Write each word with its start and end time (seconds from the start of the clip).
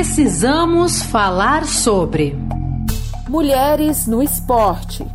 Precisamos 0.00 1.02
falar 1.02 1.66
sobre 1.66 2.34
mulheres 3.28 4.06
no 4.06 4.22
esporte. 4.22 5.06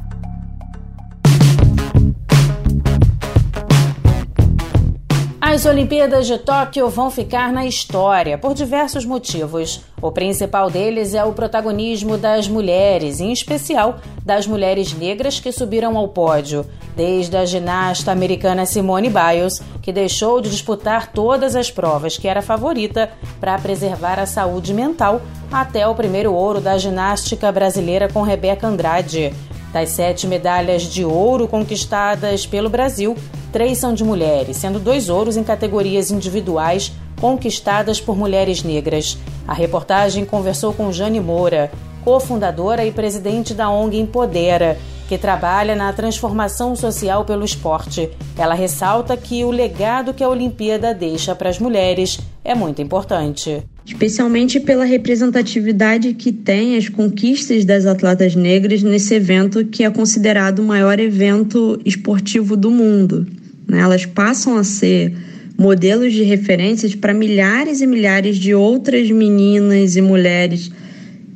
As 5.55 5.65
Olimpíadas 5.65 6.27
de 6.27 6.37
Tóquio 6.37 6.89
vão 6.89 7.09
ficar 7.09 7.49
na 7.49 7.65
história 7.65 8.37
por 8.37 8.53
diversos 8.53 9.05
motivos. 9.05 9.79
O 10.01 10.11
principal 10.11 10.69
deles 10.69 11.13
é 11.13 11.23
o 11.23 11.31
protagonismo 11.31 12.17
das 12.17 12.45
mulheres, 12.45 13.21
em 13.21 13.31
especial 13.31 14.01
das 14.21 14.45
mulheres 14.45 14.91
negras 14.91 15.39
que 15.39 15.53
subiram 15.53 15.97
ao 15.97 16.09
pódio, 16.09 16.65
desde 16.93 17.37
a 17.37 17.45
ginasta 17.45 18.11
americana 18.11 18.65
Simone 18.65 19.09
Biles, 19.09 19.63
que 19.81 19.93
deixou 19.93 20.41
de 20.41 20.49
disputar 20.49 21.13
todas 21.13 21.55
as 21.55 21.71
provas 21.71 22.17
que 22.17 22.27
era 22.27 22.41
favorita 22.41 23.09
para 23.39 23.57
preservar 23.57 24.19
a 24.19 24.25
saúde 24.25 24.73
mental, 24.73 25.21
até 25.49 25.87
o 25.87 25.95
primeiro 25.95 26.33
ouro 26.33 26.59
da 26.59 26.77
ginástica 26.77 27.49
brasileira 27.49 28.09
com 28.09 28.23
Rebeca 28.23 28.67
Andrade. 28.67 29.33
Das 29.75 29.89
sete 29.89 30.25
medalhas 30.25 30.83
de 30.83 31.03
ouro 31.03 31.49
conquistadas 31.49 32.45
pelo 32.45 32.69
Brasil, 32.69 33.13
três 33.51 33.77
são 33.77 33.93
de 33.93 34.05
mulheres, 34.05 34.55
sendo 34.55 34.79
dois 34.79 35.09
ouros 35.09 35.35
em 35.35 35.43
categorias 35.43 36.11
individuais 36.11 36.93
conquistadas 37.19 37.99
por 37.99 38.15
mulheres 38.15 38.63
negras. 38.63 39.17
A 39.45 39.53
reportagem 39.53 40.23
conversou 40.23 40.71
com 40.71 40.93
Jane 40.93 41.19
Moura, 41.19 41.69
cofundadora 42.05 42.85
e 42.85 42.91
presidente 42.93 43.53
da 43.53 43.69
ONG 43.69 43.99
Empodera, 43.99 44.77
que 45.07 45.17
trabalha 45.17 45.75
na 45.75 45.91
transformação 45.93 46.75
social 46.75 47.25
pelo 47.25 47.45
esporte. 47.45 48.09
Ela 48.37 48.53
ressalta 48.53 49.15
que 49.15 49.43
o 49.43 49.51
legado 49.51 50.13
que 50.13 50.23
a 50.23 50.29
Olimpíada 50.29 50.93
deixa 50.93 51.35
para 51.35 51.49
as 51.49 51.59
mulheres 51.59 52.19
é 52.43 52.55
muito 52.55 52.81
importante 52.81 53.63
especialmente 53.85 54.59
pela 54.59 54.83
representatividade 54.83 56.13
que 56.15 56.31
tem 56.31 56.75
as 56.75 56.89
conquistas 56.89 57.63
das 57.63 57.85
atletas 57.85 58.35
negras 58.35 58.81
nesse 58.81 59.13
evento 59.13 59.63
que 59.63 59.83
é 59.83 59.89
considerado 59.91 60.59
o 60.59 60.63
maior 60.63 60.99
evento 60.99 61.79
esportivo 61.85 62.57
do 62.57 62.71
mundo. 62.71 63.27
Né? 63.67 63.79
Elas 63.79 64.05
passam 64.05 64.57
a 64.57 64.63
ser 64.63 65.15
modelos 65.55 66.13
de 66.13 66.23
referências 66.23 66.95
para 66.95 67.13
milhares 67.13 67.79
e 67.79 67.87
milhares 67.87 68.37
de 68.37 68.55
outras 68.55 69.09
meninas 69.11 69.95
e 69.95 70.01
mulheres 70.01 70.71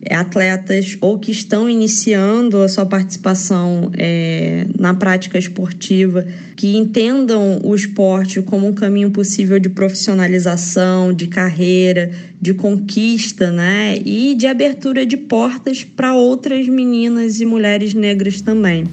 atletas 0.09 0.97
ou 1.02 1.19
que 1.19 1.31
estão 1.31 1.69
iniciando 1.69 2.61
a 2.61 2.69
sua 2.69 2.86
participação 2.86 3.92
é, 3.97 4.66
na 4.78 4.94
prática 4.94 5.38
esportiva, 5.38 6.25
que 6.55 6.78
entendam 6.78 7.59
o 7.64 7.75
esporte 7.75 8.42
como 8.42 8.67
um 8.67 8.73
caminho 8.73 9.11
possível 9.11 9.59
de 9.59 9.70
profissionalização, 9.70 11.11
de 11.11 11.27
carreira, 11.27 12.11
de 12.42 12.53
conquista, 12.53 13.52
né? 13.52 13.97
E 14.05 14.36
de 14.36 14.47
abertura 14.47 15.05
de 15.05 15.17
portas 15.17 15.83
para 15.83 16.16
outras 16.16 16.67
meninas 16.67 17.42
e 17.42 17.45
mulheres 17.45 17.94
negras 17.94 18.42
também. 18.42 18.86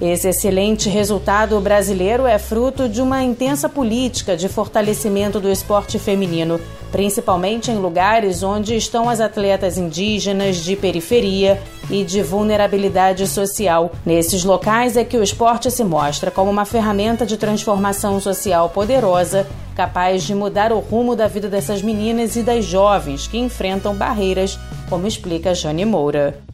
Esse 0.00 0.28
excelente 0.28 0.88
resultado 0.88 1.60
brasileiro 1.60 2.26
é 2.26 2.38
fruto 2.38 2.88
de 2.88 3.02
uma 3.02 3.22
intensa 3.22 3.68
política 3.68 4.34
de 4.34 4.48
fortalecimento 4.48 5.38
do 5.38 5.50
esporte 5.50 5.98
feminino, 5.98 6.58
principalmente 6.90 7.70
em 7.70 7.76
lugares 7.76 8.42
onde 8.42 8.74
estão 8.74 9.10
as 9.10 9.20
atletas 9.20 9.76
indígenas 9.76 10.56
de 10.56 10.74
periferia 10.74 11.60
e 11.90 12.02
de 12.02 12.22
vulnerabilidade 12.22 13.26
social. 13.26 13.92
Nesses 14.06 14.42
locais 14.42 14.96
é 14.96 15.04
que 15.04 15.18
o 15.18 15.22
esporte 15.22 15.70
se 15.70 15.84
mostra 15.84 16.30
como 16.30 16.50
uma 16.50 16.64
ferramenta 16.64 17.26
de 17.26 17.36
transformação 17.36 18.18
social 18.18 18.70
poderosa, 18.70 19.46
capaz 19.76 20.22
de 20.22 20.34
mudar 20.34 20.72
o 20.72 20.78
rumo 20.78 21.14
da 21.14 21.26
vida 21.26 21.46
dessas 21.46 21.82
meninas 21.82 22.36
e 22.36 22.42
das 22.42 22.64
jovens 22.64 23.26
que 23.26 23.36
enfrentam 23.36 23.94
barreiras, 23.94 24.58
como 24.88 25.06
explica 25.06 25.54
Jane 25.54 25.84
Moura. 25.84 26.49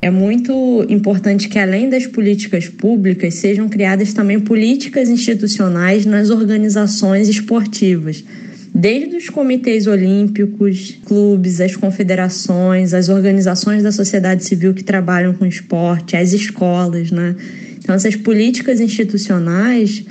É 0.00 0.10
muito 0.10 0.86
importante 0.88 1.48
que, 1.48 1.58
além 1.58 1.90
das 1.90 2.06
políticas 2.06 2.68
públicas, 2.68 3.34
sejam 3.34 3.68
criadas 3.68 4.12
também 4.12 4.38
políticas 4.38 5.08
institucionais 5.08 6.06
nas 6.06 6.30
organizações 6.30 7.28
esportivas, 7.28 8.24
desde 8.72 9.16
os 9.16 9.28
comitês 9.28 9.88
olímpicos, 9.88 10.96
clubes, 11.04 11.60
as 11.60 11.74
confederações, 11.74 12.94
as 12.94 13.08
organizações 13.08 13.82
da 13.82 13.90
sociedade 13.90 14.44
civil 14.44 14.72
que 14.72 14.84
trabalham 14.84 15.34
com 15.34 15.44
esporte, 15.44 16.16
as 16.16 16.32
escolas, 16.32 17.10
né? 17.10 17.34
Então, 17.78 17.92
essas 17.92 18.14
políticas 18.14 18.80
institucionais 18.80 20.04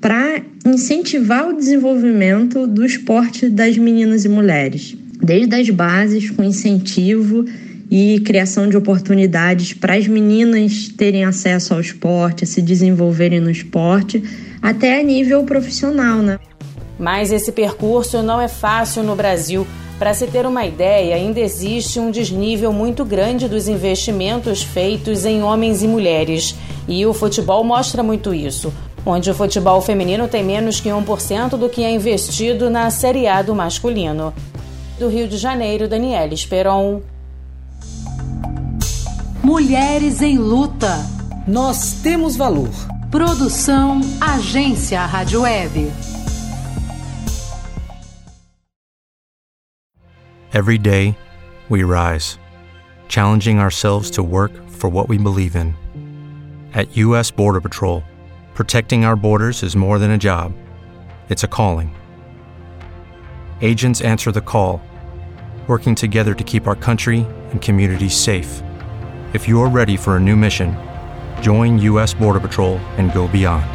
para 0.00 0.42
incentivar 0.66 1.48
o 1.48 1.56
desenvolvimento 1.56 2.66
do 2.66 2.84
esporte 2.84 3.48
das 3.48 3.78
meninas 3.78 4.24
e 4.24 4.28
mulheres, 4.28 4.96
desde 5.22 5.54
as 5.54 5.70
bases, 5.70 6.28
com 6.30 6.42
incentivo 6.42 7.44
e 7.90 8.20
criação 8.20 8.68
de 8.68 8.76
oportunidades 8.76 9.72
para 9.72 9.94
as 9.94 10.06
meninas 10.06 10.88
terem 10.88 11.24
acesso 11.24 11.74
ao 11.74 11.80
esporte, 11.80 12.46
se 12.46 12.60
desenvolverem 12.60 13.40
no 13.40 13.50
esporte, 13.50 14.22
até 14.60 15.00
a 15.00 15.02
nível 15.02 15.44
profissional, 15.44 16.18
né? 16.18 16.38
Mas 16.98 17.32
esse 17.32 17.52
percurso 17.52 18.22
não 18.22 18.40
é 18.40 18.48
fácil 18.48 19.02
no 19.02 19.14
Brasil. 19.14 19.66
Para 19.98 20.14
se 20.14 20.26
ter 20.26 20.46
uma 20.46 20.64
ideia, 20.64 21.16
ainda 21.16 21.40
existe 21.40 21.98
um 21.98 22.10
desnível 22.10 22.72
muito 22.72 23.04
grande 23.04 23.48
dos 23.48 23.68
investimentos 23.68 24.62
feitos 24.62 25.24
em 25.24 25.42
homens 25.42 25.82
e 25.82 25.88
mulheres. 25.88 26.54
E 26.86 27.04
o 27.06 27.14
futebol 27.14 27.64
mostra 27.64 28.02
muito 28.02 28.34
isso, 28.34 28.72
onde 29.04 29.30
o 29.30 29.34
futebol 29.34 29.80
feminino 29.80 30.28
tem 30.28 30.44
menos 30.44 30.80
que 30.80 30.88
1% 30.88 31.50
do 31.50 31.68
que 31.68 31.82
é 31.82 31.90
investido 31.90 32.68
na 32.68 32.90
Série 32.90 33.26
A 33.26 33.42
do 33.42 33.54
masculino. 33.54 34.32
Do 34.98 35.08
Rio 35.08 35.26
de 35.26 35.36
Janeiro, 35.36 35.88
Daniela 35.88 36.34
Esperon. 36.34 37.00
Mulheres 39.48 40.20
em 40.20 40.36
Luta. 40.36 41.06
Nós 41.46 42.02
temos 42.02 42.36
valor. 42.36 42.68
Produção 43.10 43.98
Agência 44.20 45.00
Rádio 45.06 45.40
Web. 45.40 45.90
Every 50.52 50.76
day, 50.76 51.16
we 51.70 51.82
rise, 51.82 52.38
challenging 53.08 53.58
ourselves 53.58 54.10
to 54.10 54.22
work 54.22 54.52
for 54.68 54.90
what 54.90 55.08
we 55.08 55.16
believe 55.16 55.56
in. 55.56 55.74
At 56.74 56.94
U.S. 56.98 57.30
Border 57.30 57.62
Patrol, 57.62 58.04
protecting 58.52 59.06
our 59.06 59.16
borders 59.16 59.62
is 59.62 59.74
more 59.74 59.98
than 59.98 60.10
a 60.10 60.18
job, 60.18 60.52
it's 61.30 61.42
a 61.42 61.48
calling. 61.48 61.90
Agents 63.62 64.02
answer 64.02 64.30
the 64.30 64.42
call, 64.42 64.82
working 65.66 65.94
together 65.94 66.34
to 66.34 66.44
keep 66.44 66.66
our 66.66 66.76
country 66.76 67.26
and 67.50 67.62
communities 67.62 68.14
safe. 68.14 68.60
If 69.34 69.46
you're 69.46 69.68
ready 69.68 69.98
for 69.98 70.16
a 70.16 70.20
new 70.20 70.36
mission, 70.36 70.74
join 71.42 71.78
U.S. 71.80 72.14
Border 72.14 72.40
Patrol 72.40 72.78
and 72.96 73.12
go 73.12 73.28
beyond. 73.28 73.66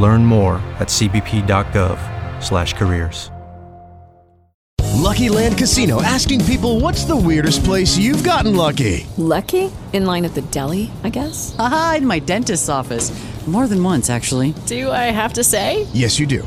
Learn 0.00 0.24
more 0.24 0.62
at 0.78 0.86
cbp.gov/careers. 0.86 3.32
Lucky 4.94 5.28
Land 5.28 5.58
Casino 5.58 6.00
asking 6.02 6.44
people, 6.44 6.78
"What's 6.78 7.04
the 7.04 7.16
weirdest 7.16 7.64
place 7.64 7.98
you've 7.98 8.22
gotten 8.22 8.54
lucky?" 8.54 9.08
Lucky? 9.16 9.72
In 9.92 10.06
line 10.06 10.24
at 10.24 10.34
the 10.34 10.42
deli, 10.52 10.92
I 11.02 11.10
guess. 11.10 11.56
Aha, 11.58 11.96
in 11.98 12.06
my 12.06 12.20
dentist's 12.20 12.68
office. 12.68 13.10
More 13.48 13.66
than 13.66 13.82
once, 13.82 14.08
actually. 14.08 14.54
Do 14.66 14.92
I 14.92 15.10
have 15.10 15.32
to 15.32 15.42
say? 15.42 15.88
Yes, 15.92 16.20
you 16.20 16.26
do. 16.26 16.46